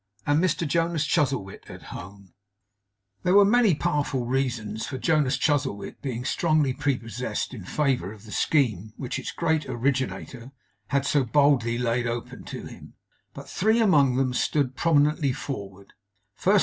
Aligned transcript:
AND 0.25 0.43
MR 0.43 0.67
JONAS 0.67 1.05
CHUZZLEWIT 1.05 1.65
AT 1.69 1.83
HOME 1.93 2.33
There 3.21 3.35
were 3.35 3.45
many 3.45 3.75
powerful 3.75 4.25
reasons 4.25 4.87
for 4.87 4.97
Jonas 4.97 5.37
Chuzzlewit 5.37 6.01
being 6.01 6.25
strongly 6.25 6.73
prepossessed 6.73 7.53
in 7.53 7.65
favour 7.65 8.11
of 8.11 8.25
the 8.25 8.31
scheme 8.31 8.93
which 8.97 9.19
its 9.19 9.31
great 9.31 9.67
originator 9.69 10.53
had 10.87 11.05
so 11.05 11.23
boldly 11.23 11.77
laid 11.77 12.07
open 12.07 12.45
to 12.45 12.65
him; 12.65 12.95
but 13.35 13.47
three 13.47 13.79
among 13.79 14.15
them 14.15 14.33
stood 14.33 14.75
prominently 14.75 15.33
forward. 15.33 15.93